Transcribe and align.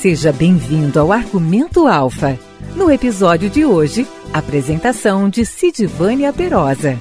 Seja 0.00 0.32
bem-vindo 0.32 0.98
ao 0.98 1.12
Argumento 1.12 1.86
Alfa. 1.86 2.38
No 2.74 2.90
episódio 2.90 3.50
de 3.50 3.66
hoje, 3.66 4.06
apresentação 4.32 5.28
de 5.28 5.44
Sidivânia 5.44 6.32
Perosa. 6.32 6.98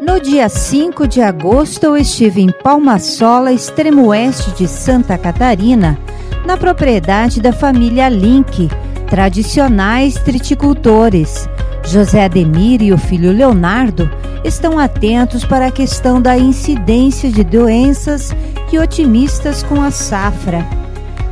No 0.00 0.20
dia 0.20 0.48
5 0.48 1.06
de 1.06 1.20
agosto, 1.20 1.84
eu 1.84 1.96
estive 1.96 2.40
em 2.40 2.50
Palmasola, 2.50 3.52
extremo 3.52 4.08
oeste 4.08 4.50
de 4.56 4.66
Santa 4.66 5.16
Catarina, 5.16 5.96
na 6.44 6.56
propriedade 6.56 7.40
da 7.40 7.52
família 7.52 8.08
Link, 8.08 8.68
tradicionais 9.08 10.14
triticultores. 10.14 11.48
José 11.84 12.24
Ademir 12.24 12.82
e 12.82 12.92
o 12.92 12.98
filho 12.98 13.32
Leonardo 13.32 14.10
estão 14.44 14.78
atentos 14.78 15.44
para 15.44 15.66
a 15.66 15.70
questão 15.70 16.20
da 16.20 16.36
incidência 16.38 17.30
de 17.30 17.44
doenças 17.44 18.34
e 18.72 18.78
otimistas 18.78 19.62
com 19.62 19.80
a 19.80 19.90
safra. 19.90 20.66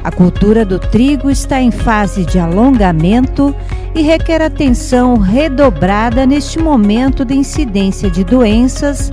A 0.03 0.11
cultura 0.11 0.65
do 0.65 0.79
trigo 0.79 1.31
está 1.31 1.61
em 1.61 1.71
fase 1.71 2.25
de 2.25 2.39
alongamento 2.39 3.55
e 3.95 4.03
requer 4.03 4.41
atenção 4.41 5.17
redobrada 5.17 6.25
neste 6.25 6.59
momento 6.59 7.25
de 7.25 7.35
incidência 7.35 8.11
de 8.11 8.25
doenças 8.25 9.11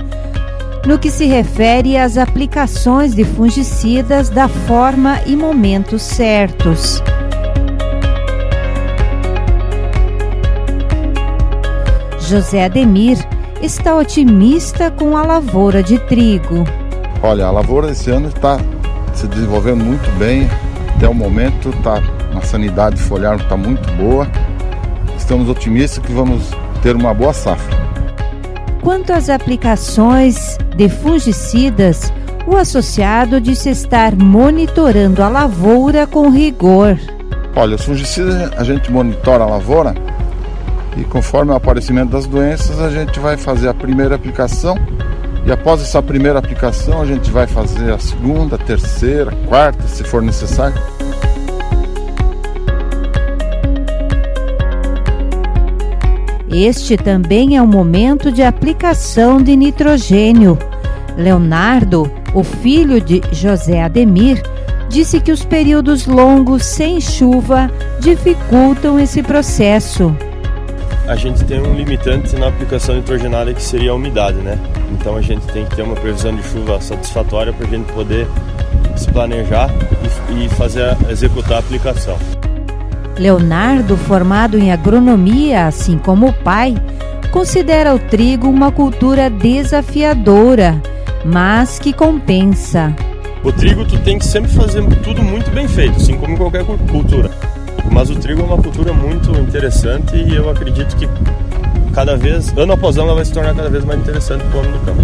no 0.86 0.98
que 0.98 1.10
se 1.10 1.26
refere 1.26 1.96
às 1.96 2.16
aplicações 2.16 3.14
de 3.14 3.24
fungicidas 3.24 4.28
da 4.30 4.48
forma 4.48 5.20
e 5.26 5.36
momentos 5.36 6.02
certos. 6.02 7.02
José 12.18 12.64
Ademir 12.64 13.18
está 13.62 13.96
otimista 13.96 14.90
com 14.90 15.16
a 15.16 15.22
lavoura 15.22 15.82
de 15.82 15.98
trigo. 15.98 16.64
Olha, 17.22 17.46
a 17.46 17.50
lavoura 17.50 17.90
esse 17.90 18.10
ano 18.10 18.28
está 18.28 18.58
se 19.14 19.26
desenvolvendo 19.26 19.84
muito 19.84 20.08
bem. 20.18 20.48
Até 20.94 21.08
o 21.08 21.14
momento 21.14 21.72
tá, 21.82 22.02
a 22.36 22.40
sanidade 22.42 23.00
foliar 23.00 23.36
está 23.36 23.56
muito 23.56 23.90
boa. 23.92 24.28
Estamos 25.16 25.48
otimistas 25.48 26.04
que 26.04 26.12
vamos 26.12 26.50
ter 26.82 26.94
uma 26.94 27.12
boa 27.12 27.32
safra. 27.32 27.76
Quanto 28.82 29.12
às 29.12 29.28
aplicações 29.28 30.56
de 30.76 30.88
fungicidas, 30.88 32.12
o 32.46 32.56
associado 32.56 33.40
disse 33.40 33.68
estar 33.68 34.16
monitorando 34.16 35.22
a 35.22 35.28
lavoura 35.28 36.06
com 36.06 36.30
rigor. 36.30 36.98
Olha, 37.54 37.74
os 37.74 37.84
fungicidas 37.84 38.52
a 38.56 38.64
gente 38.64 38.90
monitora 38.90 39.44
a 39.44 39.46
lavoura 39.46 39.94
e 40.96 41.04
conforme 41.04 41.52
o 41.52 41.54
aparecimento 41.54 42.10
das 42.10 42.26
doenças 42.26 42.80
a 42.80 42.90
gente 42.90 43.18
vai 43.20 43.36
fazer 43.36 43.68
a 43.68 43.74
primeira 43.74 44.14
aplicação 44.14 44.76
e 45.44 45.52
após 45.52 45.80
essa 45.82 46.02
primeira 46.02 46.38
aplicação 46.38 47.00
a 47.00 47.06
gente 47.06 47.30
vai 47.30 47.46
fazer 47.46 47.92
a 47.92 47.98
segunda, 47.98 48.56
terceira, 48.58 49.32
quarta, 49.46 49.86
se 49.86 50.04
for 50.04 50.22
necessário. 50.22 50.80
Este 56.60 56.96
também 56.96 57.56
é 57.56 57.62
o 57.62 57.68
momento 57.68 58.32
de 58.32 58.42
aplicação 58.42 59.40
de 59.40 59.54
nitrogênio. 59.54 60.58
Leonardo, 61.16 62.10
o 62.34 62.42
filho 62.42 63.00
de 63.00 63.22
José 63.30 63.80
Ademir, 63.80 64.42
disse 64.88 65.20
que 65.20 65.30
os 65.30 65.44
períodos 65.44 66.08
longos 66.08 66.64
sem 66.64 67.00
chuva 67.00 67.70
dificultam 68.00 68.98
esse 68.98 69.22
processo. 69.22 70.12
A 71.06 71.14
gente 71.14 71.44
tem 71.44 71.60
um 71.60 71.74
limitante 71.74 72.34
na 72.34 72.48
aplicação 72.48 72.96
nitrogenada 72.96 73.54
que 73.54 73.62
seria 73.62 73.92
a 73.92 73.94
umidade, 73.94 74.38
né? 74.38 74.58
Então 74.90 75.16
a 75.16 75.22
gente 75.22 75.46
tem 75.52 75.64
que 75.64 75.76
ter 75.76 75.82
uma 75.82 75.94
previsão 75.94 76.34
de 76.34 76.42
chuva 76.42 76.80
satisfatória 76.80 77.52
para 77.52 77.68
a 77.68 77.70
gente 77.70 77.92
poder 77.92 78.26
se 78.96 79.06
planejar 79.12 79.70
e, 80.36 80.48
fazer 80.56 80.96
executar 81.08 81.58
a 81.58 81.60
aplicação. 81.60 82.18
Leonardo, 83.18 83.96
formado 83.96 84.56
em 84.58 84.70
agronomia, 84.72 85.66
assim 85.66 85.98
como 85.98 86.28
o 86.28 86.32
pai, 86.32 86.74
considera 87.30 87.94
o 87.94 87.98
trigo 87.98 88.48
uma 88.48 88.70
cultura 88.70 89.28
desafiadora, 89.28 90.80
mas 91.24 91.78
que 91.78 91.92
compensa. 91.92 92.94
O 93.42 93.52
trigo 93.52 93.84
tu 93.84 93.98
tem 93.98 94.18
que 94.18 94.26
sempre 94.26 94.50
fazer 94.50 94.84
tudo 95.02 95.22
muito 95.22 95.50
bem 95.50 95.66
feito, 95.68 95.96
assim 95.96 96.16
como 96.16 96.36
qualquer 96.36 96.64
cultura. 96.64 97.30
Mas 97.90 98.10
o 98.10 98.16
trigo 98.16 98.42
é 98.42 98.44
uma 98.44 98.58
cultura 98.58 98.92
muito 98.92 99.30
interessante 99.32 100.16
e 100.16 100.34
eu 100.34 100.50
acredito 100.50 100.96
que 100.96 101.08
cada 101.92 102.16
vez, 102.16 102.56
ano 102.56 102.72
após 102.72 102.96
ano, 102.96 103.06
ela 103.06 103.16
vai 103.16 103.24
se 103.24 103.32
tornar 103.32 103.54
cada 103.54 103.68
vez 103.68 103.84
mais 103.84 103.98
interessante 104.00 104.44
para 104.44 104.56
o 104.56 104.60
homem 104.60 104.72
do 104.72 104.78
campo. 104.80 105.02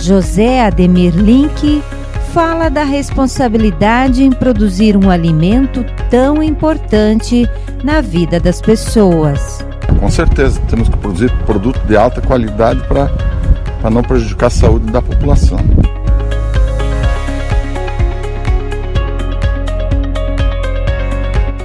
José 0.00 0.60
Ademir 0.66 1.14
Link 1.16 1.82
fala 2.34 2.68
da 2.68 2.82
responsabilidade 2.82 4.24
em 4.24 4.30
produzir 4.32 4.96
um 4.96 5.08
alimento 5.08 5.86
tão 6.10 6.42
importante 6.42 7.48
na 7.84 8.00
vida 8.00 8.40
das 8.40 8.60
pessoas. 8.60 9.64
Com 10.00 10.10
certeza, 10.10 10.60
temos 10.68 10.88
que 10.88 10.96
produzir 10.96 11.30
produto 11.46 11.78
de 11.86 11.96
alta 11.96 12.20
qualidade 12.20 12.82
para 12.88 13.88
não 13.88 14.02
prejudicar 14.02 14.48
a 14.48 14.50
saúde 14.50 14.90
da 14.90 15.00
população. 15.00 15.58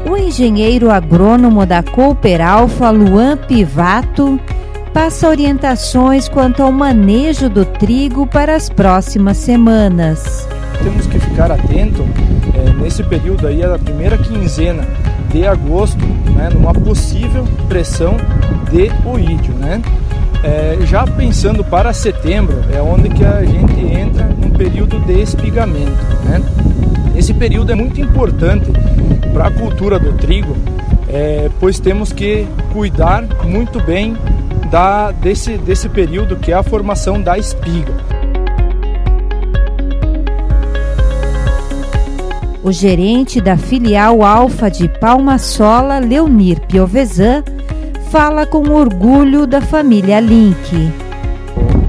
O 0.08 0.16
engenheiro 0.16 0.92
agrônomo 0.92 1.66
da 1.66 1.82
Cooper 1.82 2.48
Alfa, 2.48 2.92
Luan 2.92 3.38
Pivato, 3.38 4.40
passa 4.94 5.30
orientações 5.30 6.30
quanto 6.30 6.62
ao 6.62 6.72
manejo 6.72 7.50
do 7.50 7.66
trigo 7.66 8.28
para 8.28 8.56
as 8.56 8.70
próximas 8.70 9.38
semanas 9.38 10.48
temos 10.84 11.08
que 11.08 11.20
ficar 11.20 11.52
atento 11.52 12.06
é, 12.54 12.74
nesse 12.82 13.04
período 13.04 13.48
aí, 13.48 13.64
a 13.64 13.78
primeira 13.78 14.18
quinzena 14.18 14.84
de 15.32 15.46
agosto, 15.46 16.04
né, 16.36 16.50
numa 16.52 16.74
possível 16.74 17.46
pressão 17.68 18.18
de 18.72 18.92
oídio, 19.08 19.54
né? 19.54 19.82
É, 20.44 20.78
já 20.86 21.06
pensando 21.06 21.64
para 21.64 21.92
setembro, 21.92 22.64
é 22.74 22.82
onde 22.82 23.10
que 23.10 23.26
a 23.26 23.44
gente 23.44 23.80
entra 23.80 24.26
num 24.26 24.52
período 24.52 25.00
de 25.06 25.22
espigamento, 25.22 25.92
né? 26.24 26.42
Esse 27.16 27.34
período 27.34 27.72
é 27.72 27.76
muito 27.76 28.00
importante 28.00 28.72
para 29.34 29.48
a 29.48 29.52
cultura 29.52 30.00
do 30.00 30.14
trigo, 30.14 30.56
é, 31.10 31.50
pois 31.60 31.80
temos 31.80 32.14
que 32.14 32.48
cuidar 32.72 33.24
muito 33.44 33.84
bem 33.84 34.16
da, 34.72 35.12
desse, 35.12 35.58
desse 35.58 35.90
período 35.90 36.38
que 36.38 36.52
é 36.52 36.56
a 36.56 36.64
formação 36.64 37.22
da 37.22 37.38
espiga. 37.38 37.94
O 42.70 42.72
gerente 42.72 43.42
da 43.42 43.58
filial 43.58 44.22
Alfa 44.22 44.70
de 44.70 44.88
Palmasola, 44.88 45.98
Leonir 45.98 46.62
Piovesan, 46.68 47.44
fala 48.12 48.46
com 48.46 48.70
orgulho 48.70 49.48
da 49.48 49.60
família 49.60 50.20
Link. 50.20 50.94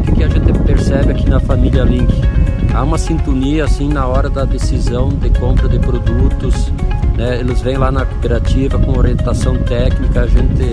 O 0.09 0.13
que 0.13 0.25
a 0.25 0.29
gente 0.29 0.51
percebe 0.61 1.13
aqui 1.13 1.29
na 1.29 1.39
família 1.39 1.83
Link? 1.83 2.11
Há 2.73 2.83
uma 2.83 2.97
sintonia 2.97 3.67
assim 3.67 3.91
na 3.91 4.07
hora 4.07 4.31
da 4.31 4.47
decisão 4.47 5.11
de 5.11 5.29
compra 5.39 5.69
de 5.69 5.79
produtos. 5.79 6.73
Né? 7.15 7.41
Eles 7.41 7.61
vêm 7.61 7.77
lá 7.77 7.93
na 7.93 8.07
cooperativa 8.07 8.79
com 8.79 8.97
orientação 8.97 9.59
técnica, 9.65 10.23
a 10.23 10.27
gente 10.27 10.73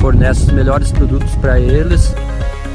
fornece 0.00 0.40
os 0.40 0.50
melhores 0.50 0.90
produtos 0.90 1.32
para 1.36 1.60
eles. 1.60 2.12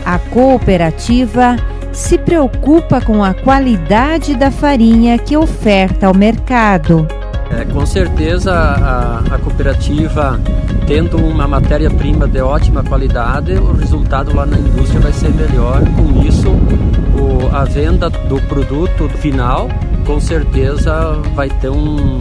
A 0.05 0.17
cooperativa 0.17 1.57
se 1.91 2.18
preocupa 2.18 3.02
com 3.02 3.23
a 3.23 3.34
qualidade 3.34 4.35
da 4.35 4.49
farinha 4.49 5.17
que 5.17 5.35
oferta 5.35 6.08
ao 6.08 6.14
mercado. 6.14 7.08
É, 7.49 7.66
com 7.66 7.85
certeza 7.85 8.53
a, 8.53 9.20
a 9.35 9.38
cooperativa 9.38 10.40
tendo 10.88 11.17
uma 11.17 11.47
matéria-prima 11.47 12.28
de 12.28 12.41
ótima 12.41 12.84
qualidade, 12.84 13.53
o 13.53 13.73
resultado 13.73 14.35
lá 14.35 14.46
na 14.46 14.58
indústria 14.58 15.02
vai 15.02 15.11
ser 15.11 15.29
melhor. 15.34 15.82
Com 15.96 16.22
isso, 16.22 16.49
o, 16.49 17.53
a 17.53 17.66
venda 17.66 18.09
do 18.09 18.41
produto 18.44 19.09
final 19.09 19.67
com 20.05 20.20
certeza 20.20 21.14
vai 21.35 21.49
ter 21.49 21.70
um, 21.70 22.17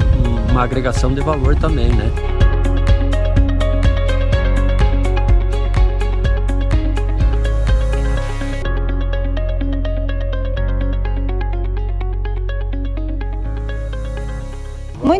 uma 0.50 0.62
agregação 0.62 1.14
de 1.14 1.20
valor 1.20 1.54
também, 1.56 1.88
né? 1.88 2.10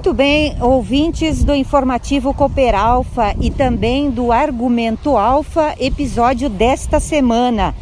Muito 0.01 0.15
bem, 0.15 0.57
ouvintes 0.63 1.45
do 1.45 1.55
informativo 1.55 2.33
Cooper 2.33 2.75
Alfa 2.75 3.35
e 3.39 3.51
também 3.51 4.11
do 4.11 4.33
Argumento 4.33 5.15
Alfa, 5.15 5.75
episódio 5.79 6.49
desta 6.49 6.99
semana. 6.99 7.75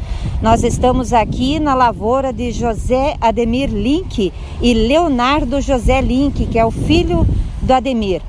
Nós 0.43 0.65
estamos 0.65 1.13
aqui 1.13 1.61
na 1.61 1.77
lavoura 1.77 2.33
de 2.33 2.51
José 2.51 3.15
Ademir 3.21 3.71
Link 3.71 4.33
e 4.61 4.75
Leonardo 4.75 5.61
José 5.61 6.01
Link, 6.01 6.47
que 6.47 6.59
é 6.59 6.67
o 6.67 6.73
filho 6.73 7.25
do 7.63 7.73
Ademir. 7.73 8.21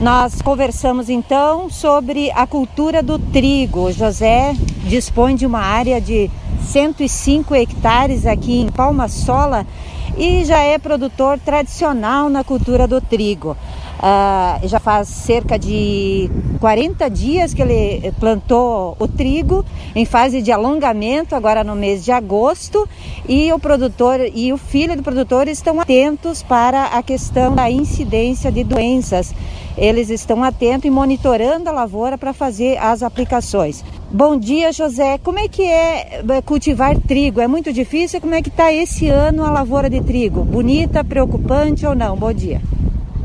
Nós 0.00 0.40
conversamos 0.40 1.10
então 1.10 1.68
sobre 1.68 2.30
a 2.30 2.46
cultura 2.46 3.02
do 3.02 3.18
trigo. 3.18 3.88
O 3.88 3.92
José 3.92 4.56
dispõe 4.86 5.36
de 5.36 5.44
uma 5.44 5.60
área 5.60 6.00
de 6.00 6.30
105 6.62 7.54
hectares 7.54 8.24
aqui 8.24 8.58
em 8.58 8.68
Palma 8.70 9.06
Sola 9.06 9.66
e 10.16 10.44
já 10.44 10.58
é 10.58 10.78
produtor 10.78 11.38
tradicional 11.38 12.28
na 12.28 12.44
cultura 12.44 12.86
do 12.86 13.00
trigo. 13.00 13.56
Uh, 13.94 14.68
já 14.68 14.78
faz 14.78 15.08
cerca 15.08 15.58
de 15.58 16.28
40 16.60 17.08
dias 17.08 17.54
que 17.54 17.62
ele 17.62 18.12
plantou 18.20 18.96
o 18.98 19.08
trigo 19.08 19.64
em 19.94 20.04
fase 20.04 20.42
de 20.42 20.52
alongamento, 20.52 21.34
agora 21.34 21.64
no 21.64 21.74
mês 21.74 22.04
de 22.04 22.12
agosto, 22.12 22.88
e 23.26 23.52
o 23.52 23.58
produtor 23.58 24.20
e 24.34 24.52
o 24.52 24.58
filho 24.58 24.96
do 24.96 25.02
produtor 25.02 25.48
estão 25.48 25.80
atentos 25.80 26.42
para 26.42 26.86
a 26.86 27.02
questão 27.02 27.54
da 27.54 27.70
incidência 27.70 28.52
de 28.52 28.62
doenças. 28.62 29.34
Eles 29.76 30.10
estão 30.10 30.44
atentos 30.44 30.84
e 30.84 30.90
monitorando 30.90 31.68
a 31.68 31.72
lavoura 31.72 32.18
para 32.18 32.32
fazer 32.32 32.76
as 32.78 33.02
aplicações. 33.02 33.82
Bom 34.14 34.38
dia, 34.38 34.72
José. 34.72 35.18
Como 35.18 35.40
é 35.40 35.48
que 35.48 35.62
é 35.62 36.22
cultivar 36.44 36.96
trigo? 36.96 37.40
É 37.40 37.48
muito 37.48 37.72
difícil? 37.72 38.20
Como 38.20 38.32
é 38.32 38.40
que 38.40 38.48
está 38.48 38.72
esse 38.72 39.08
ano 39.08 39.44
a 39.44 39.50
lavoura 39.50 39.90
de 39.90 40.00
trigo? 40.00 40.44
Bonita, 40.44 41.02
preocupante 41.02 41.84
ou 41.84 41.96
não? 41.96 42.16
Bom 42.16 42.32
dia 42.32 42.62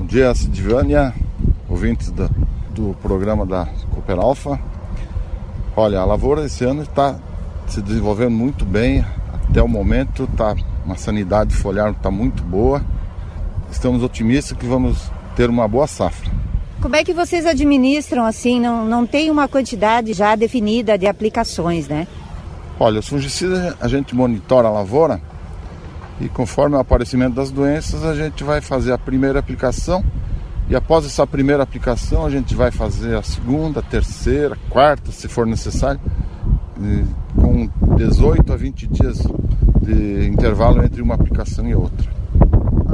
dia, 0.09 0.33
Sidvânia, 0.33 1.13
ouvintes 1.69 2.09
do, 2.09 2.27
do 2.71 2.95
programa 2.99 3.45
da 3.45 3.67
Cooper 3.91 4.17
Alpha. 4.17 4.59
Olha, 5.75 5.99
a 5.99 6.05
lavoura 6.05 6.45
esse 6.45 6.65
ano 6.65 6.81
está 6.81 7.19
se 7.67 7.79
desenvolvendo 7.79 8.31
muito 8.31 8.65
bem, 8.65 9.05
até 9.31 9.61
o 9.61 9.67
momento 9.67 10.27
tá 10.35 10.55
uma 10.83 10.95
sanidade 10.95 11.55
foliar 11.55 11.91
está 11.91 12.09
muito 12.09 12.41
boa. 12.41 12.83
Estamos 13.71 14.01
otimistas 14.01 14.57
que 14.57 14.65
vamos 14.65 15.11
ter 15.35 15.47
uma 15.47 15.67
boa 15.67 15.85
safra. 15.85 16.31
Como 16.81 16.95
é 16.95 17.03
que 17.03 17.13
vocês 17.13 17.45
administram 17.45 18.25
assim? 18.25 18.59
Não, 18.59 18.85
não 18.85 19.05
tem 19.05 19.29
uma 19.29 19.47
quantidade 19.47 20.13
já 20.13 20.35
definida 20.35 20.97
de 20.97 21.07
aplicações, 21.07 21.87
né? 21.87 22.07
Olha, 22.79 22.99
os 22.99 23.07
fungicidas 23.07 23.75
a 23.81 23.87
gente 23.89 24.15
monitora 24.15 24.69
a 24.69 24.71
lavoura 24.71 25.21
e 26.21 26.29
conforme 26.29 26.77
o 26.77 26.79
aparecimento 26.79 27.35
das 27.35 27.51
doenças, 27.51 28.05
a 28.05 28.15
gente 28.15 28.43
vai 28.43 28.61
fazer 28.61 28.93
a 28.93 28.97
primeira 28.97 29.39
aplicação 29.39 30.03
e 30.69 30.75
após 30.75 31.05
essa 31.05 31.25
primeira 31.25 31.63
aplicação, 31.63 32.25
a 32.25 32.29
gente 32.29 32.53
vai 32.53 32.69
fazer 32.69 33.17
a 33.17 33.23
segunda, 33.23 33.79
a 33.79 33.83
terceira, 33.83 34.53
a 34.53 34.69
quarta, 34.69 35.11
se 35.11 35.27
for 35.27 35.47
necessário, 35.47 35.99
com 37.35 37.67
18 37.95 38.53
a 38.53 38.55
20 38.55 38.87
dias 38.87 39.17
de 39.81 40.27
intervalo 40.27 40.83
entre 40.85 41.01
uma 41.01 41.15
aplicação 41.15 41.67
e 41.67 41.73
outra. 41.73 42.18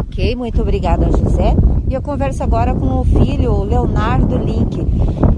Ok, 0.07 0.35
muito 0.35 0.61
obrigada, 0.61 1.05
José. 1.11 1.55
E 1.87 1.93
eu 1.93 2.01
converso 2.01 2.41
agora 2.41 2.73
com 2.73 2.99
o 2.99 3.03
filho, 3.03 3.63
Leonardo 3.63 4.37
Link. 4.37 4.77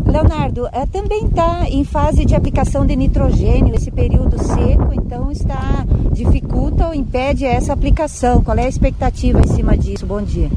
Leonardo, 0.05 0.67
é, 0.71 0.85
também 0.85 1.25
está 1.25 1.67
em 1.69 1.83
fase 1.83 2.23
de 2.25 2.33
aplicação 2.33 2.85
de 2.85 2.95
nitrogênio, 2.95 3.75
esse 3.75 3.91
período 3.91 4.37
seco, 4.41 4.93
então 4.93 5.31
está 5.31 5.85
dificulta 6.13 6.87
ou 6.87 6.93
impede 6.93 7.45
essa 7.45 7.73
aplicação. 7.73 8.41
Qual 8.41 8.57
é 8.57 8.65
a 8.65 8.69
expectativa 8.69 9.39
em 9.39 9.47
cima 9.47 9.77
disso? 9.77 10.05
Bom 10.05 10.21
dia. 10.21 10.49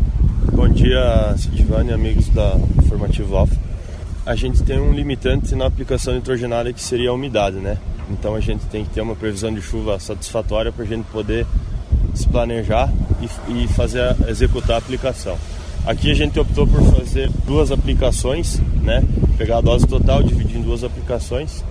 Bom 0.53 0.69
dia, 0.69 1.35
Sidivane, 1.37 1.93
amigos 1.93 2.29
da 2.29 2.57
Formativo 2.89 3.37
Alfa. 3.37 3.57
A 4.25 4.37
gente 4.37 4.63
tem 4.63 4.79
um 4.79 4.93
limitante 4.93 5.55
na 5.55 5.67
aplicação 5.67 6.15
nitrogenada 6.15 6.73
que 6.73 6.83
seria 6.83 7.11
a 7.11 7.13
umidade, 7.13 7.57
né? 7.57 7.77
Então 8.11 8.35
a 8.35 8.41
gente 8.41 8.65
tem 8.67 8.85
que 8.85 8.91
ter 8.91 9.01
uma 9.01 9.17
previsão 9.17 9.53
de 9.53 9.61
chuva 9.61 9.99
satisfatória 9.99 10.71
para 10.71 10.85
a 10.85 10.87
gente 10.87 11.05
poder 11.07 11.47
se 12.15 12.27
planejar 12.29 12.93
e, 13.21 13.65
e 13.65 13.69
fazer 13.69 14.01
a, 14.01 14.17
executar 14.29 14.77
a 14.77 14.79
aplicação. 14.79 15.37
Aqui 15.87 16.11
a 16.11 16.15
gente 16.15 16.39
optou 16.39 16.67
por 16.67 16.83
fazer 16.95 17.31
duas 17.47 17.73
aplicações, 17.73 18.61
né? 18.83 19.03
Pegar 19.39 19.59
a 19.59 19.61
dose 19.61 19.87
total, 19.87 20.23
dividir 20.23 20.59
em 20.59 20.63
duas 20.63 20.85
aplicações 20.85 21.65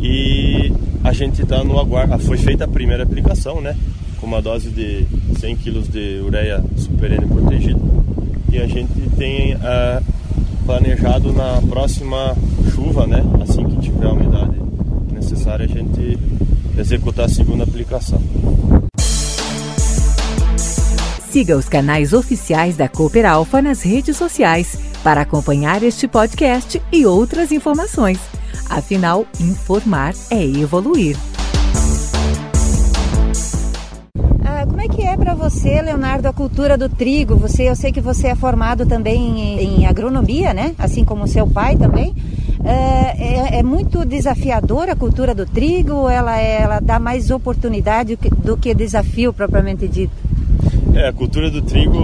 e 0.00 0.72
a 1.02 1.12
gente 1.12 1.42
está 1.42 1.64
no 1.64 1.78
aguardo. 1.78 2.14
Ah, 2.14 2.18
foi 2.18 2.38
feita 2.38 2.64
a 2.64 2.68
primeira 2.68 3.02
aplicação, 3.02 3.60
né? 3.60 3.76
Com 4.20 4.26
uma 4.26 4.40
dose 4.40 4.70
de 4.70 5.06
100 5.38 5.56
kg 5.56 5.82
de 5.82 6.20
ureia 6.24 6.62
superene 6.76 7.26
protegida 7.26 7.80
e 8.52 8.58
a 8.58 8.66
gente 8.66 8.92
tem 9.16 9.54
uh, 9.54 10.04
planejado 10.66 11.32
na 11.32 11.60
próxima 11.68 12.36
chuva, 12.74 13.06
né? 13.06 13.24
Assim 13.40 13.64
que 13.64 13.76
tiver 13.78 14.06
a 14.06 14.12
umidade 14.12 14.60
necessária, 15.10 15.64
a 15.64 15.68
gente 15.68 16.18
executar 16.78 17.26
a 17.26 17.28
segunda 17.28 17.64
aplicação. 17.64 18.20
Siga 21.32 21.56
os 21.56 21.66
canais 21.66 22.12
oficiais 22.12 22.76
da 22.76 22.90
Cooper 22.90 23.24
Alpha 23.24 23.62
nas 23.62 23.80
redes 23.80 24.18
sociais 24.18 24.78
para 25.02 25.22
acompanhar 25.22 25.82
este 25.82 26.06
podcast 26.06 26.82
e 26.92 27.06
outras 27.06 27.50
informações. 27.50 28.18
Afinal, 28.68 29.24
informar 29.40 30.12
é 30.30 30.44
evoluir. 30.44 31.16
Ah, 34.44 34.66
como 34.66 34.82
é 34.82 34.88
que 34.88 35.00
é 35.00 35.16
para 35.16 35.32
você, 35.32 35.80
Leonardo, 35.80 36.28
a 36.28 36.34
cultura 36.34 36.76
do 36.76 36.90
trigo? 36.90 37.34
Você, 37.36 37.62
eu 37.62 37.76
sei 37.76 37.90
que 37.90 38.02
você 38.02 38.26
é 38.28 38.34
formado 38.34 38.84
também 38.84 39.40
em, 39.40 39.80
em 39.80 39.86
agronomia, 39.86 40.52
né? 40.52 40.74
Assim 40.78 41.02
como 41.02 41.26
seu 41.26 41.46
pai 41.46 41.78
também. 41.78 42.14
É, 42.62 43.54
é, 43.54 43.58
é, 43.60 43.62
muito 43.62 44.04
desafiadora 44.04 44.92
a 44.92 44.96
cultura 44.96 45.34
do 45.34 45.46
trigo? 45.46 46.10
Ela, 46.10 46.38
ela 46.38 46.78
dá 46.78 46.98
mais 46.98 47.30
oportunidade 47.30 48.18
do 48.44 48.54
que 48.54 48.74
desafio 48.74 49.32
propriamente 49.32 49.88
dito? 49.88 50.31
É, 50.94 51.08
a 51.08 51.12
cultura 51.12 51.50
do 51.50 51.62
trigo, 51.62 51.98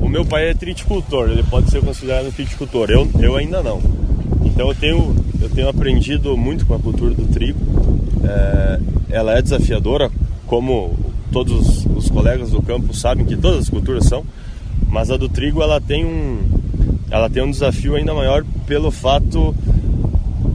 o 0.00 0.08
meu 0.08 0.24
pai 0.24 0.50
é 0.50 0.54
triticultor, 0.54 1.30
ele 1.30 1.42
pode 1.42 1.70
ser 1.70 1.80
considerado 1.80 2.32
triticultor, 2.34 2.90
eu, 2.90 3.08
eu 3.18 3.36
ainda 3.36 3.62
não. 3.62 3.80
Então 4.44 4.68
eu 4.68 4.74
tenho, 4.74 5.16
eu 5.40 5.48
tenho 5.48 5.68
aprendido 5.68 6.36
muito 6.36 6.66
com 6.66 6.74
a 6.74 6.78
cultura 6.78 7.14
do 7.14 7.26
trigo. 7.26 7.58
É, 8.24 8.80
ela 9.10 9.38
é 9.38 9.42
desafiadora, 9.42 10.10
como 10.46 10.96
todos 11.32 11.86
os 11.86 12.10
colegas 12.10 12.50
do 12.50 12.60
campo 12.60 12.94
sabem 12.94 13.24
que 13.24 13.36
todas 13.36 13.60
as 13.60 13.68
culturas 13.70 14.04
são, 14.04 14.24
mas 14.88 15.10
a 15.10 15.16
do 15.16 15.28
trigo 15.28 15.62
ela 15.62 15.80
tem 15.80 16.04
um, 16.04 16.38
ela 17.10 17.30
tem 17.30 17.42
um 17.42 17.50
desafio 17.50 17.94
ainda 17.94 18.12
maior 18.12 18.44
pelo 18.66 18.90
fato 18.90 19.54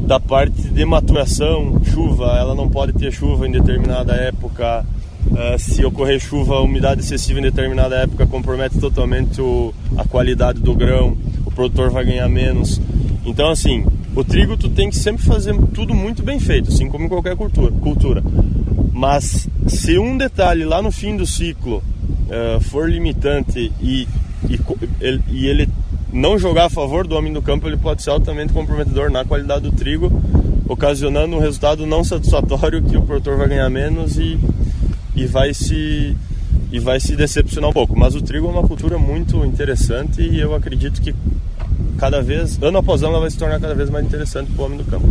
da 0.05 0.19
parte 0.19 0.61
de 0.69 0.85
maturação, 0.85 1.81
chuva, 1.83 2.37
ela 2.37 2.53
não 2.53 2.69
pode 2.69 2.93
ter 2.93 3.11
chuva 3.11 3.47
em 3.47 3.51
determinada 3.51 4.13
época, 4.13 4.85
Uh, 5.35 5.59
se 5.59 5.83
ocorrer 5.83 6.17
chuva, 6.17 6.61
umidade 6.61 7.01
excessiva 7.01 7.39
em 7.39 7.43
determinada 7.43 7.97
época 7.97 8.25
compromete 8.25 8.79
totalmente 8.79 9.41
o, 9.41 9.73
a 9.97 10.05
qualidade 10.05 10.61
do 10.61 10.73
grão, 10.73 11.17
o 11.45 11.51
produtor 11.51 11.89
vai 11.89 12.05
ganhar 12.05 12.29
menos. 12.29 12.79
Então, 13.25 13.49
assim, 13.49 13.85
o 14.15 14.23
trigo 14.23 14.55
tu 14.55 14.69
tem 14.69 14.89
que 14.89 14.95
sempre 14.95 15.25
fazer 15.25 15.53
tudo 15.73 15.93
muito 15.93 16.23
bem 16.23 16.39
feito, 16.39 16.69
assim 16.69 16.87
como 16.87 17.03
em 17.03 17.09
qualquer 17.09 17.35
cultura. 17.35 17.69
cultura. 17.73 18.23
Mas 18.93 19.49
se 19.67 19.99
um 19.99 20.17
detalhe 20.17 20.63
lá 20.63 20.81
no 20.81 20.89
fim 20.89 21.17
do 21.17 21.25
ciclo 21.25 21.83
uh, 22.29 22.61
for 22.61 22.89
limitante 22.89 23.73
e, 23.81 24.07
e, 24.49 24.57
ele, 25.01 25.21
e 25.29 25.47
ele 25.47 25.69
não 26.13 26.39
jogar 26.39 26.67
a 26.67 26.69
favor 26.69 27.05
do 27.05 27.13
homem 27.13 27.33
do 27.33 27.41
campo, 27.41 27.67
ele 27.67 27.75
pode 27.75 28.03
ser 28.03 28.11
altamente 28.11 28.53
comprometedor 28.53 29.11
na 29.11 29.25
qualidade 29.25 29.69
do 29.69 29.75
trigo, 29.75 30.09
ocasionando 30.65 31.35
um 31.35 31.39
resultado 31.39 31.85
não 31.85 32.05
satisfatório 32.05 32.81
que 32.81 32.95
o 32.95 33.01
produtor 33.01 33.37
vai 33.37 33.49
ganhar 33.49 33.69
menos 33.69 34.17
e 34.17 34.39
e 35.15 35.25
vai 35.25 35.53
se 35.53 36.15
e 36.71 36.79
vai 36.79 36.99
se 36.99 37.15
decepcionar 37.15 37.69
um 37.69 37.73
pouco. 37.73 37.97
Mas 37.97 38.15
o 38.15 38.21
trigo 38.21 38.47
é 38.47 38.51
uma 38.51 38.67
cultura 38.67 38.97
muito 38.97 39.45
interessante 39.45 40.21
e 40.21 40.39
eu 40.39 40.53
acredito 40.53 41.01
que 41.01 41.15
cada 41.97 42.21
vez, 42.21 42.61
ano 42.61 42.77
após 42.77 43.01
ano, 43.01 43.13
ela 43.13 43.21
vai 43.21 43.31
se 43.31 43.37
tornar 43.37 43.59
cada 43.59 43.73
vez 43.73 43.89
mais 43.89 44.05
interessante 44.05 44.51
para 44.51 44.61
o 44.61 44.65
homem 44.65 44.77
do 44.77 44.85
campo. 44.85 45.07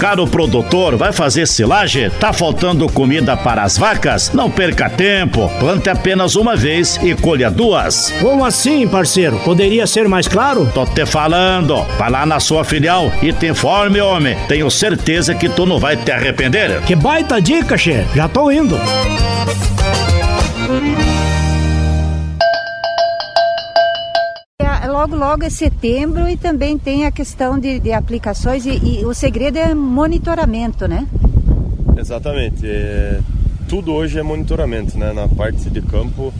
Caro 0.00 0.26
produtor, 0.26 0.96
vai 0.96 1.12
fazer 1.12 1.46
silagem? 1.46 2.08
Tá 2.08 2.32
faltando 2.32 2.90
comida 2.90 3.36
para 3.36 3.62
as 3.62 3.76
vacas? 3.76 4.32
Não 4.32 4.50
perca 4.50 4.88
tempo. 4.88 5.46
Plante 5.60 5.90
apenas 5.90 6.36
uma 6.36 6.56
vez 6.56 6.98
e 7.02 7.14
colha 7.14 7.50
duas. 7.50 8.10
Como 8.18 8.42
assim, 8.42 8.88
parceiro? 8.88 9.38
Poderia 9.40 9.86
ser 9.86 10.08
mais 10.08 10.26
claro? 10.26 10.70
Tô 10.72 10.86
te 10.86 11.04
falando. 11.04 11.84
Vai 11.98 12.10
lá 12.10 12.24
na 12.24 12.40
sua 12.40 12.64
filial 12.64 13.12
e 13.20 13.30
te 13.30 13.48
informe, 13.48 14.00
homem. 14.00 14.38
Tenho 14.48 14.70
certeza 14.70 15.34
que 15.34 15.50
tu 15.50 15.66
não 15.66 15.78
vai 15.78 15.98
te 15.98 16.10
arrepender. 16.10 16.80
Que 16.86 16.96
baita 16.96 17.38
dica, 17.38 17.76
che. 17.76 18.06
Já 18.14 18.26
tô 18.26 18.50
indo. 18.50 18.80
Logo, 25.00 25.16
logo 25.16 25.44
é 25.44 25.50
setembro 25.50 26.28
e 26.28 26.36
também 26.36 26.76
tem 26.76 27.06
a 27.06 27.10
questão 27.10 27.58
de, 27.58 27.78
de 27.78 27.90
aplicações 27.90 28.66
e, 28.66 29.00
e, 29.00 29.04
o 29.06 29.14
segredo 29.14 29.56
é 29.56 29.74
monitoramento, 29.74 30.86
né? 30.86 31.06
Exatamente. 31.96 32.66
É, 32.66 33.20
tudo 33.66 33.92
hoje 33.92 34.18
é 34.18 34.22
monitoramento, 34.22 34.98
né? 34.98 35.12
Na 35.14 35.26
parte 35.26 35.70
de 35.70 35.80
campo 35.80 36.32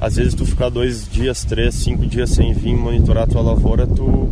às 0.00 0.16
vezes 0.16 0.34
tu 0.34 0.44
ficar 0.46 0.70
dois 0.70 1.06
dias, 1.08 1.44
três, 1.44 1.74
cinco 1.74 2.06
dias 2.06 2.30
sem 2.30 2.52
vir 2.52 2.74
monitorar 2.74 3.28
tua 3.28 3.42
lavoura, 3.42 3.86
tu 3.86 4.28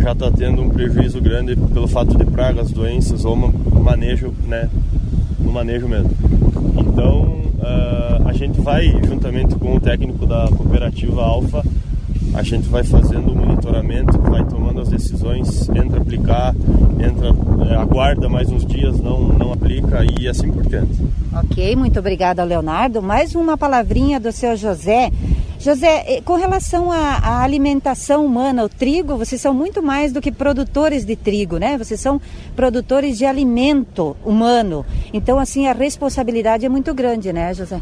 já 0.00 0.12
está 0.12 0.30
tendo 0.30 0.62
um 0.62 0.70
prejuízo 0.70 1.20
grande 1.20 1.54
pelo 1.54 1.86
fato 1.86 2.16
de 2.16 2.24
pragas, 2.24 2.70
doenças 2.70 3.24
ou 3.24 3.36
manejo, 3.36 4.32
né, 4.48 4.68
no 5.38 5.52
manejo 5.52 5.86
mesmo. 5.86 6.10
Então 6.78 7.22
uh, 7.58 8.28
a 8.28 8.32
gente 8.32 8.60
vai, 8.60 8.86
juntamente 9.06 9.54
com 9.56 9.76
o 9.76 9.80
técnico 9.80 10.26
da 10.26 10.48
cooperativa 10.48 11.22
Alfa, 11.22 11.62
a 12.34 12.42
gente 12.42 12.68
vai 12.68 12.84
fazendo 12.84 13.32
o 13.32 13.36
monitoramento, 13.36 14.18
vai 14.20 14.44
tomando 14.44 14.80
as 14.80 14.88
decisões, 14.88 15.68
entra 15.70 16.00
aplicar, 16.00 16.54
entra, 16.98 17.28
é, 17.68 17.76
aguarda 17.76 18.28
mais 18.28 18.50
uns 18.50 18.64
dias, 18.64 19.00
não, 19.00 19.28
não 19.28 19.52
aplica 19.52 20.04
e 20.18 20.28
assim 20.28 20.50
por 20.50 20.66
diante. 20.66 21.00
Ok, 21.32 21.76
muito 21.76 21.98
obrigada, 21.98 22.42
Leonardo. 22.44 23.02
Mais 23.02 23.34
uma 23.34 23.56
palavrinha 23.56 24.18
do 24.18 24.32
seu 24.32 24.56
José. 24.56 25.10
José, 25.60 26.04
eh, 26.06 26.22
com 26.22 26.36
relação 26.36 26.90
à, 26.90 27.42
alimentação 27.42 28.24
humana, 28.24 28.64
o 28.64 28.68
trigo, 28.68 29.18
vocês 29.18 29.38
são 29.38 29.52
muito 29.52 29.82
mais 29.82 30.10
do 30.10 30.18
que 30.18 30.32
produtores 30.32 31.04
de 31.04 31.14
trigo, 31.14 31.58
né? 31.58 31.76
Vocês 31.76 32.00
são 32.00 32.18
produtores 32.56 33.18
de 33.18 33.26
alimento 33.26 34.16
humano. 34.24 34.86
Então, 35.12 35.38
assim, 35.38 35.66
a 35.66 35.74
responsabilidade 35.74 36.64
é 36.64 36.68
muito 36.68 36.94
grande, 36.94 37.30
né, 37.30 37.52
José? 37.52 37.78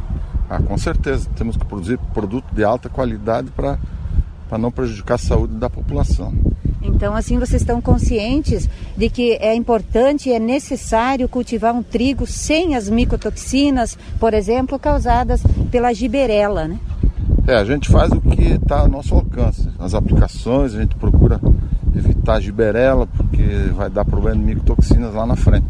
Ah, 0.51 0.61
com 0.61 0.77
certeza. 0.77 1.29
Temos 1.37 1.57
que 1.57 1.65
produzir 1.65 1.99
produto 2.13 2.47
de 2.53 2.65
alta 2.65 2.89
qualidade 2.89 3.49
para 3.53 3.79
para 4.49 4.59
não 4.59 4.71
prejudicar 4.71 5.15
a 5.15 5.19
saúde 5.19 5.55
da 5.55 5.69
população. 5.69 6.33
Então, 6.81 7.15
assim, 7.15 7.39
vocês 7.39 7.61
estão 7.61 7.81
conscientes 7.81 8.69
de 8.97 9.11
que 9.11 9.33
é 9.41 9.55
importante 9.55 10.29
e 10.29 10.33
é 10.33 10.39
necessário 10.39 11.29
cultivar 11.29 11.75
um 11.75 11.83
trigo 11.83 12.27
sem 12.27 12.75
as 12.75 12.89
micotoxinas, 12.89 13.99
por 14.19 14.33
exemplo, 14.33 14.79
causadas 14.79 15.43
pela 15.71 15.93
giberela, 15.93 16.67
né? 16.67 16.79
É, 17.47 17.57
a 17.57 17.65
gente 17.65 17.89
faz 17.89 18.13
o 18.13 18.21
que 18.21 18.43
está 18.43 18.81
ao 18.81 18.89
nosso 18.89 19.15
alcance. 19.15 19.69
As 19.79 19.95
aplicações, 19.95 20.75
a 20.75 20.81
gente 20.81 20.95
procura 20.97 21.41
evitar 21.97 22.35
a 22.35 22.41
giberela, 22.41 23.07
porque 23.07 23.43
vai 23.75 23.91
dar 23.91 24.05
problema 24.05 24.39
de 24.39 24.45
micotoxinas 24.45 25.15
lá 25.15 25.27
na 25.27 25.37
frente. 25.37 25.67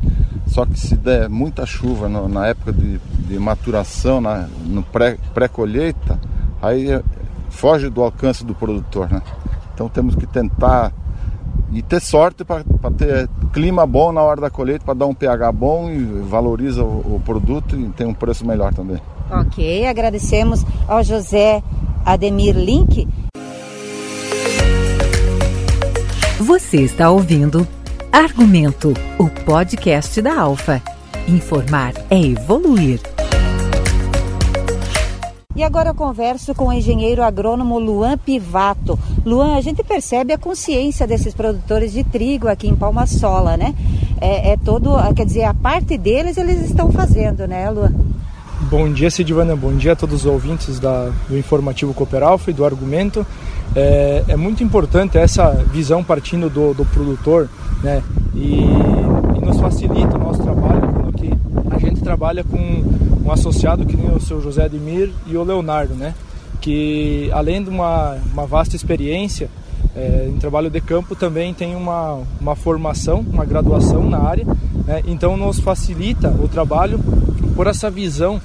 Só 0.46 0.66
que 0.66 0.78
se 0.78 0.96
der 0.96 1.28
muita 1.28 1.64
chuva 1.66 2.08
no, 2.08 2.28
na 2.28 2.48
época 2.48 2.72
de, 2.72 2.98
de 3.28 3.38
maturação, 3.38 4.20
na, 4.20 4.48
no 4.66 4.82
pré-colheita, 4.82 6.18
pré 6.18 6.68
aí 6.68 6.88
foge 7.50 7.88
do 7.88 8.02
alcance 8.02 8.44
do 8.44 8.54
produtor, 8.54 9.10
né? 9.10 9.22
Então 9.74 9.88
temos 9.88 10.14
que 10.14 10.26
tentar 10.26 10.92
e 11.72 11.82
ter 11.82 12.00
sorte 12.00 12.44
para 12.44 12.64
ter 12.96 13.28
clima 13.52 13.86
bom 13.86 14.10
na 14.12 14.22
hora 14.22 14.40
da 14.40 14.50
colheita, 14.50 14.84
para 14.84 14.94
dar 14.94 15.06
um 15.06 15.14
pH 15.14 15.52
bom 15.52 15.90
e 15.90 16.02
valoriza 16.22 16.82
o, 16.82 17.16
o, 17.16 17.22
produto 17.24 17.76
e 17.76 17.88
tem 17.90 18.06
um 18.06 18.14
preço 18.14 18.46
melhor 18.46 18.72
também. 18.72 18.98
Ok, 19.30 19.86
agradecemos 19.86 20.64
ao 20.86 21.02
José 21.02 21.62
Ademir 22.04 22.56
Link. 22.56 23.06
Você 26.40 26.78
está 26.78 27.10
ouvindo 27.10 27.66
Argumento, 28.10 28.94
o 29.18 29.28
podcast 29.44 30.22
da 30.22 30.40
Alfa. 30.40 30.80
Informar 31.28 31.92
é 32.08 32.18
evoluir. 32.18 33.00
E 35.58 35.62
agora 35.64 35.88
eu 35.88 35.94
converso 35.94 36.54
com 36.54 36.68
o 36.68 36.72
engenheiro 36.72 37.20
agrônomo 37.20 37.80
Luan 37.80 38.16
Pivato. 38.16 38.96
Luan, 39.26 39.56
a 39.56 39.60
gente 39.60 39.82
percebe 39.82 40.32
a 40.32 40.38
consciência 40.38 41.04
desses 41.04 41.34
produtores 41.34 41.92
de 41.92 42.04
trigo 42.04 42.46
aqui 42.46 42.68
em 42.68 42.76
Palma 42.76 43.08
Sola, 43.08 43.56
né? 43.56 43.74
É, 44.20 44.52
é 44.52 44.56
todo, 44.56 44.92
quer 45.16 45.26
dizer, 45.26 45.42
a 45.42 45.52
parte 45.52 45.98
deles 45.98 46.36
eles 46.36 46.62
estão 46.62 46.92
fazendo, 46.92 47.44
né, 47.48 47.68
Luan? 47.70 47.92
Bom 48.70 48.92
dia, 48.92 49.10
Sidivana. 49.10 49.56
Bom 49.56 49.74
dia 49.74 49.94
a 49.94 49.96
todos 49.96 50.20
os 50.20 50.26
ouvintes 50.26 50.78
da, 50.78 51.10
do 51.28 51.36
Informativo 51.36 51.92
Cooperalfa 51.92 52.52
e 52.52 52.54
do 52.54 52.64
Argumento. 52.64 53.26
É, 53.74 54.22
é, 54.28 54.36
muito 54.36 54.62
importante 54.62 55.18
essa 55.18 55.50
visão 55.72 56.04
partindo 56.04 56.48
do, 56.48 56.72
do 56.72 56.84
produtor, 56.84 57.48
né? 57.82 58.00
E, 58.32 58.62
e 59.36 59.44
nos 59.44 59.58
facilita 59.58 60.14
o 60.14 60.18
nosso 60.20 60.40
trabalho 60.40 60.82
quando 60.82 61.12
que 61.14 61.32
a 61.68 61.78
gente 61.80 62.00
trabalha 62.00 62.44
com 62.44 63.07
um 63.28 63.32
associado 63.32 63.84
que 63.84 63.96
nem 63.96 64.10
o 64.14 64.20
seu 64.20 64.40
José 64.40 64.64
Admir 64.64 65.12
e 65.26 65.36
o 65.36 65.44
Leonardo, 65.44 65.94
né? 65.94 66.14
Que 66.60 67.30
além 67.32 67.62
de 67.62 67.68
uma, 67.68 68.16
uma 68.32 68.46
vasta 68.46 68.74
experiência 68.74 69.50
é, 69.94 70.26
em 70.28 70.38
trabalho 70.38 70.70
de 70.70 70.80
campo, 70.80 71.14
também 71.14 71.52
tem 71.52 71.76
uma, 71.76 72.22
uma 72.40 72.56
formação, 72.56 73.20
uma 73.20 73.44
graduação 73.44 74.08
na 74.08 74.18
área, 74.18 74.44
né? 74.86 75.02
então 75.06 75.36
nos 75.36 75.60
facilita 75.60 76.30
o 76.30 76.48
trabalho 76.48 76.98
por 77.54 77.66
essa 77.66 77.90
visão 77.90 78.40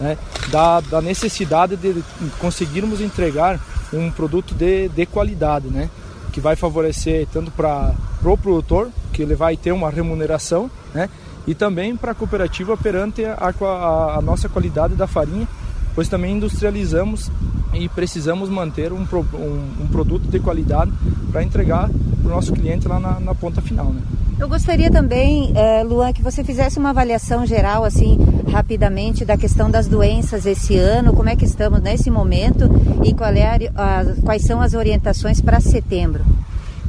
né? 0.00 0.16
da, 0.50 0.80
da 0.80 1.00
necessidade 1.00 1.76
de 1.76 2.02
conseguirmos 2.38 3.00
entregar 3.00 3.60
um 3.92 4.10
produto 4.10 4.54
de, 4.54 4.88
de 4.88 5.06
qualidade, 5.06 5.68
né? 5.68 5.88
que 6.32 6.40
vai 6.40 6.56
favorecer 6.56 7.26
tanto 7.32 7.50
para 7.50 7.94
o 8.20 8.22
pro 8.22 8.38
produtor, 8.38 8.90
que 9.12 9.22
ele 9.22 9.34
vai 9.34 9.56
ter 9.56 9.72
uma 9.72 9.90
remuneração, 9.90 10.70
né? 10.94 11.08
E 11.46 11.54
também 11.54 11.96
para 11.96 12.12
a 12.12 12.14
cooperativa 12.14 12.76
perante 12.76 13.24
a, 13.24 13.34
a, 13.34 14.18
a, 14.18 14.22
nossa 14.22 14.48
qualidade 14.48 14.94
da 14.94 15.06
farinha, 15.06 15.46
pois 15.94 16.08
também 16.08 16.36
industrializamos 16.36 17.30
e 17.74 17.88
precisamos 17.88 18.48
manter 18.48 18.92
um, 18.92 19.00
um, 19.00 19.82
um 19.82 19.86
produto 19.90 20.28
de 20.28 20.38
qualidade 20.38 20.92
para 21.30 21.42
entregar 21.42 21.88
para 21.88 22.30
o 22.30 22.34
nosso 22.34 22.52
cliente 22.52 22.86
lá 22.86 23.00
na, 23.00 23.18
na 23.18 23.34
ponta 23.34 23.60
final. 23.60 23.86
Né? 23.86 24.00
Eu 24.38 24.48
gostaria 24.48 24.90
também, 24.90 25.52
eh, 25.54 25.84
Luan, 25.84 26.12
que 26.12 26.22
você 26.22 26.42
fizesse 26.42 26.78
uma 26.78 26.90
avaliação 26.90 27.46
geral, 27.46 27.84
assim, 27.84 28.18
rapidamente, 28.50 29.24
da 29.24 29.36
questão 29.36 29.70
das 29.70 29.86
doenças 29.86 30.46
esse 30.46 30.76
ano, 30.76 31.12
como 31.12 31.28
é 31.28 31.36
que 31.36 31.44
estamos 31.44 31.80
nesse 31.80 32.10
momento 32.10 32.68
e 33.04 33.14
é 33.38 33.70
a, 33.76 34.00
a, 34.00 34.04
quais 34.22 34.42
são 34.42 34.60
as 34.60 34.74
orientações 34.74 35.40
para 35.40 35.60
setembro. 35.60 36.24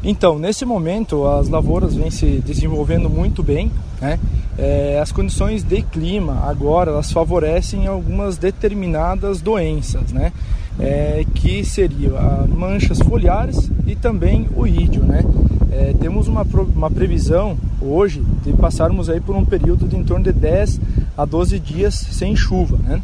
Então, 0.03 0.37
nesse 0.37 0.65
momento, 0.65 1.25
as 1.25 1.47
lavouras 1.47 1.95
vêm 1.95 2.11
se 2.11 2.43
desenvolvendo 2.45 3.09
muito 3.09 3.41
bem. 3.41 3.71
Né? 4.01 4.19
É, 4.57 4.99
as 5.01 5.11
condições 5.11 5.63
de 5.63 5.81
clima 5.81 6.43
agora 6.45 6.91
elas 6.91 7.11
favorecem 7.11 7.87
algumas 7.87 8.37
determinadas 8.37 9.41
doenças, 9.41 10.11
né? 10.11 10.31
É, 10.79 11.23
que 11.35 11.63
seriam 11.63 12.15
manchas 12.47 12.99
foliares 12.99 13.69
e 13.85 13.95
também 13.95 14.47
o 14.55 14.65
ídio. 14.65 15.03
Né? 15.03 15.23
É, 15.71 15.93
temos 16.01 16.27
uma, 16.27 16.45
uma 16.75 16.89
previsão 16.89 17.55
hoje 17.79 18.23
de 18.43 18.51
passarmos 18.53 19.09
aí 19.09 19.21
por 19.21 19.35
um 19.35 19.45
período 19.45 19.87
de 19.87 19.95
em 19.95 20.03
torno 20.03 20.25
de 20.25 20.33
10 20.33 20.81
a 21.15 21.25
12 21.25 21.59
dias 21.59 21.93
sem 21.93 22.35
chuva. 22.35 22.77
Né? 22.77 23.01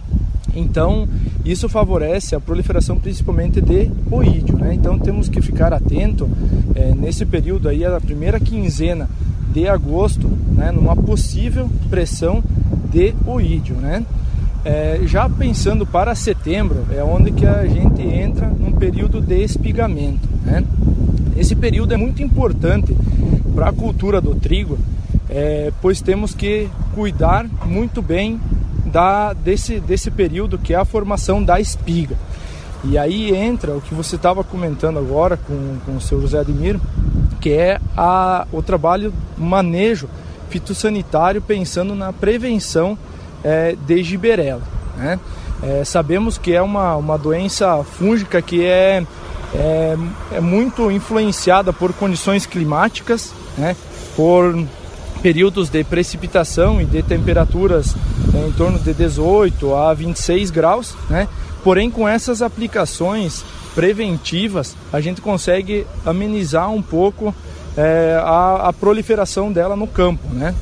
Então, 0.60 1.08
isso 1.46 1.70
favorece 1.70 2.36
a 2.36 2.40
proliferação 2.40 2.98
principalmente 2.98 3.62
de 3.62 3.90
oídio, 4.12 4.58
né? 4.58 4.74
Então, 4.74 5.00
temos 5.00 5.30
que 5.30 5.42
ficar 5.42 5.74
atento 5.74 6.30
é, 6.76 6.94
nesse 6.94 7.26
período 7.26 7.70
aí, 7.70 7.86
a 7.86 8.00
primeira 8.00 8.40
quinzena 8.40 9.10
de 9.54 9.68
agosto, 9.68 10.28
né, 10.56 10.72
numa 10.72 10.96
possível 10.96 11.70
pressão 11.90 12.44
de 12.92 13.16
oídio, 13.26 13.76
né? 13.76 14.06
É, 14.64 15.00
já 15.06 15.30
pensando 15.30 15.86
para 15.86 16.14
setembro, 16.14 16.86
é 16.92 17.02
onde 17.02 17.32
que 17.32 17.46
a 17.46 17.66
gente 17.66 18.02
entra 18.02 18.48
num 18.48 18.74
período 18.74 19.22
de 19.22 19.42
espigamento, 19.42 20.28
né? 20.46 20.64
Esse 21.38 21.56
período 21.56 21.94
é 21.94 21.98
muito 21.98 22.22
importante 22.22 22.96
para 23.56 23.70
a 23.70 23.74
cultura 23.74 24.20
do 24.20 24.36
trigo, 24.36 24.78
é, 25.30 25.72
pois 25.82 26.02
temos 26.02 26.34
que 26.34 26.68
cuidar 26.94 27.46
muito 27.66 28.02
bem 28.02 28.40
da, 28.90 29.34
desse, 29.34 29.80
desse 29.80 30.12
período 30.12 30.58
que 30.58 30.74
é 30.74 30.78
a 30.78 30.86
formação 30.86 31.44
da 31.44 31.60
espiga. 31.60 32.18
E 32.84 32.98
aí 32.98 33.36
entra 33.36 33.74
o 33.74 33.82
que 33.82 33.94
você 33.94 34.16
estava 34.16 34.44
comentando 34.44 34.98
agora 35.00 35.38
com, 35.38 35.78
com 35.86 35.98
o 35.98 36.02
seu 36.02 36.22
José 36.22 36.40
Admir, 36.40 36.80
que 37.42 37.52
é 37.52 37.80
a, 37.96 38.48
o 38.52 38.62
trabalho, 38.62 39.14
manejo 39.38 40.10
fitossanitário 40.50 41.42
pensando 41.42 41.94
na 41.94 42.12
prevenção 42.12 42.98
é, 43.44 43.76
de 43.86 44.04
giberela. 44.04 44.62
Né? 44.98 45.20
É, 45.62 45.84
sabemos 45.84 46.38
que 46.38 46.54
é 46.54 46.62
uma, 46.62 46.96
uma 46.96 47.18
doença 47.18 47.84
fúngica 47.84 48.42
que 48.42 48.66
é, 48.66 49.04
é, 49.54 49.98
é 50.34 50.40
muito 50.40 50.90
influenciada 50.90 51.74
por 51.74 51.94
condições 51.94 52.46
climáticas, 52.46 53.34
né? 53.58 53.76
por 54.16 54.58
períodos 55.22 55.70
de 55.70 55.84
precipitação 55.84 56.82
e 56.82 56.86
de 56.86 57.04
temperaturas 57.04 57.94
né, 58.32 58.48
em 58.48 58.52
torno 58.52 58.80
de 58.80 58.94
18 58.94 59.74
a 59.74 59.94
26 59.94 60.52
graus, 60.52 60.96
né? 61.10 61.28
Porém, 61.64 61.92
com 61.92 62.08
essas 62.08 62.42
aplicações 62.42 63.44
preventivas, 63.76 64.76
a 64.92 65.02
gente 65.02 65.22
consegue 65.22 65.86
amenizar 66.06 66.72
um 66.72 66.82
pouco 66.82 67.34
é, 67.78 68.20
a, 68.22 68.70
a, 68.70 68.74
proliferação 68.74 69.52
dela 69.52 69.76
no 69.76 69.88
campo, 69.88 70.34
né? 70.34 70.56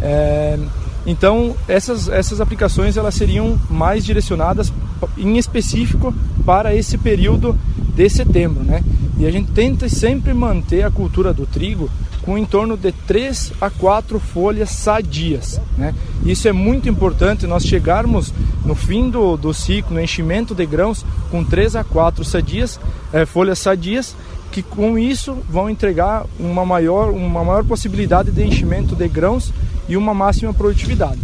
É, 0.00 0.58
então, 1.06 1.56
essas, 1.66 2.08
essas 2.08 2.40
aplicações 2.40 2.96
elas 2.96 3.14
seriam 3.14 3.58
mais 3.68 4.04
direcionadas 4.04 4.72
em 5.16 5.36
específico 5.36 6.14
para 6.44 6.74
esse 6.74 6.98
período 6.98 7.58
de 7.94 8.08
setembro, 8.08 8.62
né? 8.62 8.82
E 9.18 9.26
a 9.26 9.30
gente 9.30 9.50
tenta 9.52 9.88
sempre 9.88 10.32
manter 10.32 10.84
a 10.84 10.90
cultura 10.90 11.32
do 11.32 11.46
trigo 11.46 11.90
com 12.28 12.36
em 12.36 12.44
torno 12.44 12.76
de 12.76 12.92
3 12.92 13.54
a 13.58 13.70
4 13.70 14.20
folhas 14.20 14.68
sadias. 14.68 15.58
Né? 15.78 15.94
Isso 16.26 16.46
é 16.46 16.52
muito 16.52 16.86
importante, 16.86 17.46
nós 17.46 17.64
chegarmos 17.64 18.34
no 18.66 18.74
fim 18.74 19.08
do, 19.08 19.34
do 19.38 19.54
ciclo, 19.54 19.94
no 19.94 20.00
enchimento 20.02 20.54
de 20.54 20.66
grãos, 20.66 21.06
com 21.30 21.42
3 21.42 21.76
a 21.76 21.84
4 21.84 22.22
sadias, 22.26 22.78
é, 23.14 23.24
folhas 23.24 23.60
sadias, 23.60 24.14
que 24.52 24.62
com 24.62 24.98
isso 24.98 25.38
vão 25.48 25.70
entregar 25.70 26.26
uma 26.38 26.66
maior, 26.66 27.12
uma 27.12 27.42
maior 27.42 27.64
possibilidade 27.64 28.30
de 28.30 28.44
enchimento 28.44 28.94
de 28.94 29.08
grãos 29.08 29.50
e 29.88 29.96
uma 29.96 30.12
máxima 30.12 30.52
produtividade. 30.52 31.20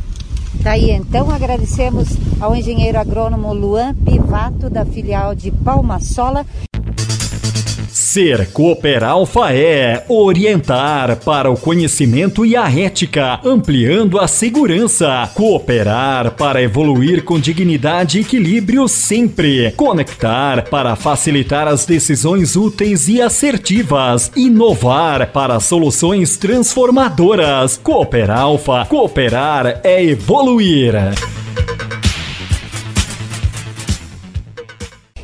Daí 0.54 0.90
então 0.90 1.30
agradecemos 1.30 2.16
ao 2.40 2.56
engenheiro 2.56 2.98
agrônomo 2.98 3.52
Luan 3.52 3.94
Pivato 3.94 4.70
da 4.70 4.86
filial 4.86 5.34
de 5.34 5.50
Palmasola 5.50 6.46
Ser 8.14 8.46
Cooper 8.52 9.02
Alfa 9.02 9.52
é 9.52 10.04
orientar 10.08 11.16
para 11.16 11.50
o 11.50 11.56
conhecimento 11.56 12.46
e 12.46 12.54
a 12.54 12.70
ética, 12.70 13.40
ampliando 13.44 14.20
a 14.20 14.28
segurança. 14.28 15.28
Cooperar 15.34 16.30
para 16.36 16.62
evoluir 16.62 17.24
com 17.24 17.40
dignidade 17.40 18.18
e 18.18 18.20
equilíbrio 18.20 18.86
sempre. 18.86 19.72
Conectar 19.72 20.62
para 20.68 20.94
facilitar 20.94 21.66
as 21.66 21.86
decisões 21.86 22.54
úteis 22.54 23.08
e 23.08 23.20
assertivas. 23.20 24.30
Inovar 24.36 25.32
para 25.32 25.58
soluções 25.58 26.36
transformadoras. 26.36 27.80
Cooper 27.82 28.30
Alfa. 28.30 28.86
Cooperar 28.86 29.80
é 29.82 30.04
evoluir. 30.04 30.94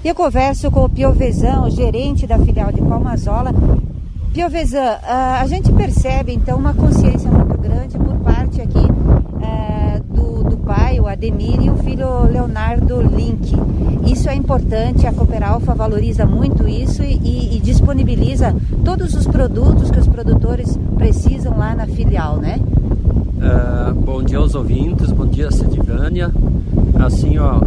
E 0.02 0.08
eu 0.08 0.14
converso 0.14 0.70
com 0.70 0.86
o 0.86 0.88
Piovesan, 0.88 1.60
o 1.60 1.70
gerente 1.70 2.26
da 2.26 2.38
filial 2.38 2.72
de 2.72 2.80
Palmazola. 2.80 3.52
Piovesan, 4.32 4.96
a 5.06 5.46
gente 5.46 5.70
percebe 5.72 6.32
então 6.32 6.56
uma 6.56 6.72
consciência 6.72 7.30
muito 7.30 7.58
grande 7.58 7.98
por 7.98 8.16
parte 8.20 8.62
aqui 8.62 8.78
é, 9.42 10.00
do, 10.08 10.42
do 10.44 10.56
pai, 10.56 10.98
o 10.98 11.06
Ademir, 11.06 11.60
e 11.62 11.68
o 11.68 11.76
filho 11.76 12.22
Leonardo 12.22 13.02
Link. 13.02 13.54
Isso 14.10 14.30
é 14.30 14.34
importante, 14.34 15.06
a 15.06 15.12
Cooperalfa 15.12 15.74
valoriza 15.74 16.24
muito 16.24 16.66
isso 16.66 17.02
e, 17.02 17.56
e 17.56 17.60
disponibiliza 17.60 18.56
todos 18.82 19.14
os 19.14 19.26
produtos 19.26 19.90
que 19.90 19.98
os 19.98 20.08
produtores 20.08 20.78
precisam 20.96 21.58
lá 21.58 21.74
na 21.74 21.86
filial, 21.86 22.38
né? 22.38 22.58
Uh, 23.40 23.94
bom 23.94 24.22
dia 24.22 24.38
aos 24.38 24.54
ouvintes, 24.54 25.12
bom 25.12 25.26
dia 25.26 25.50
Cidivânia. 25.50 26.30
Assim, 26.98 27.38
ó, 27.38 27.58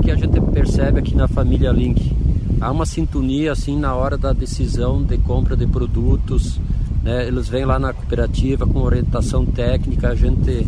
que, 0.00 0.10
a 0.10 0.16
gente 0.16 0.40
percebe 0.40 0.98
aqui 0.98 1.14
na 1.14 1.28
família 1.28 1.70
Link? 1.70 2.14
Há 2.60 2.70
uma 2.70 2.86
sintonia 2.86 3.52
assim 3.52 3.78
na 3.78 3.94
hora 3.94 4.16
da 4.16 4.32
decisão 4.32 5.02
de 5.02 5.18
compra 5.18 5.56
de 5.56 5.66
produtos. 5.66 6.58
Né? 7.02 7.26
Eles 7.26 7.48
vêm 7.48 7.64
lá 7.64 7.78
na 7.78 7.92
cooperativa 7.92 8.66
com 8.66 8.80
orientação 8.80 9.44
técnica, 9.44 10.08
a 10.08 10.14
gente 10.14 10.66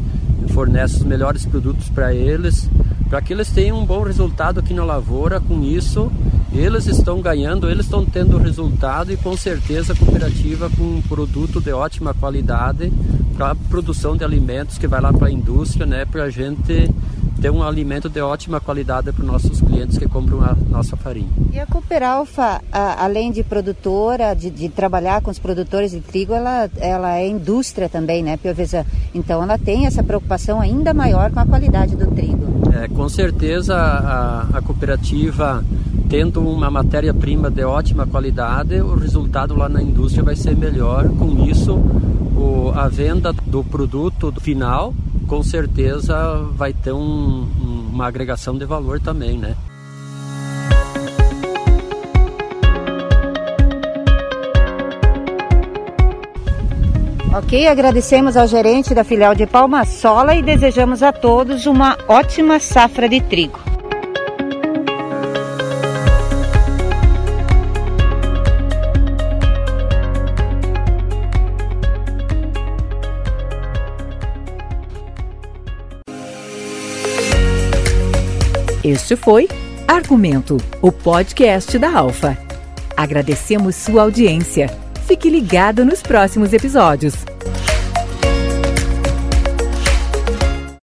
fornece 0.49 0.97
os 0.97 1.05
melhores 1.05 1.47
produtos 1.47 1.89
para 1.89 2.15
eles, 2.15 2.69
para 3.09 3.21
que 3.23 3.33
eles 3.33 3.51
tenham 3.51 3.79
um 3.79 3.87
bom 3.87 4.03
resultado 4.03 4.61
aqui 4.61 4.75
na 4.75 4.85
lavoura. 4.85 5.41
Com 5.41 5.63
isso, 5.63 6.11
eles 6.53 6.87
estão 6.87 7.21
ganhando, 7.21 7.71
eles 7.71 7.87
estão 7.87 8.05
tendo 8.05 8.39
resultado 8.39 9.13
e 9.13 9.17
com 9.17 9.37
certeza 9.37 9.93
a 9.93 9.97
cooperativa 9.97 10.69
com 10.71 10.83
um 10.83 11.03
produto 11.03 11.61
de 11.61 11.73
ótima 11.73 12.13
qualidade 12.13 12.93
para 13.37 13.55
produção 13.55 14.17
de 14.17 14.25
alimentos 14.25 14.79
que 14.79 14.87
vai 14.87 15.01
lá 15.01 15.13
para 15.13 15.29
a 15.29 15.31
indústria, 15.31 15.87
né, 15.87 16.05
para 16.05 16.25
a 16.25 16.31
gente 16.31 16.91
ter 17.43 17.51
um 17.51 17.61
alimento 17.61 18.09
de 18.09 18.21
ótima 18.21 18.61
qualidade 18.61 19.11
para 19.11 19.21
os 19.21 19.27
nossos 19.27 19.61
clientes 19.61 19.99
que 19.99 20.07
compram 20.07 20.41
a 20.43 20.57
nossa 20.71 20.97
farinha. 20.97 21.29
E 21.53 21.59
a 21.59 21.67
Cooperalfa, 21.67 22.63
além 22.71 23.33
de 23.33 23.43
produtora, 23.43 24.33
de, 24.33 24.49
de, 24.49 24.69
trabalhar 24.69 25.21
com 25.21 25.31
os 25.31 25.41
produtores 25.41 25.91
de 25.91 26.01
trigo, 26.01 26.33
ela, 26.33 26.71
ela 26.77 27.17
é 27.17 27.27
indústria 27.27 27.89
também, 27.89 28.23
né, 28.23 28.37
Piovesa? 28.37 28.87
Então 29.13 29.43
ela 29.43 29.59
tem 29.59 29.87
essa 29.87 30.05
preocupação 30.05 30.61
ainda 30.61 30.95
maior 30.95 31.33
com 31.33 31.41
a 31.41 31.45
qualidade 31.45 31.97
do 31.97 32.07
trigo. 32.07 32.63
É, 32.81 32.87
com 32.87 33.09
certeza 33.09 33.75
a, 33.75 34.59
a 34.59 34.63
cooperativa 34.63 35.65
tendo 36.09 36.41
uma 36.41 36.71
matéria-prima 36.71 37.51
de 37.51 37.65
ótima 37.65 38.07
qualidade, 38.07 38.81
o 38.81 38.95
resultado 38.95 39.57
lá 39.57 39.69
na 39.69 39.83
indústria 39.83 40.23
vai 40.23 40.37
ser 40.37 40.57
melhor. 40.57 41.09
Com 41.09 41.45
isso, 41.47 41.75
o, 41.75 42.71
a 42.73 42.87
venda 42.87 43.33
do 43.33 43.65
produto 43.65 44.33
final 44.41 44.95
com 45.33 45.43
certeza 45.43 46.47
vai 46.55 46.75
ter 46.75 46.93
um, 46.93 47.49
uma 47.91 48.07
agregação 48.07 48.59
de 48.59 48.67
valor 48.67 49.01
também, 49.01 49.39
né? 49.39 49.57
Ok, 57.35 57.67
agradecemos 57.67 58.37
ao 58.37 58.47
gerente 58.47 58.93
da 58.95 59.03
filial 59.03 59.35
de 59.35 59.47
Palma 59.47 59.87
Sola 59.87 60.35
e 60.35 60.43
desejamos 60.43 61.03
a 61.03 61.11
todos 61.15 61.65
uma 61.65 61.97
ótima 62.07 62.61
safra 62.61 63.09
de 63.09 63.23
trigo. 63.23 63.72
Este 78.93 79.17
foi 79.17 79.49
Argumento, 79.89 80.59
o 80.83 80.93
podcast 80.93 81.79
da 81.79 81.97
Alfa. 81.97 82.37
Agradecemos 82.95 83.75
sua 83.75 84.03
audiência. 84.03 84.67
Fique 85.07 85.31
ligado 85.31 85.83
nos 85.83 86.03
próximos 86.03 86.53
episódios. 86.53 87.15